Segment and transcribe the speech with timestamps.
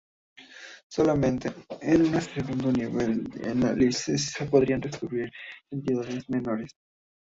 [0.89, 5.31] Solamente en un segundo nivel de análisis se podrían describir
[5.69, 6.75] entidades menores.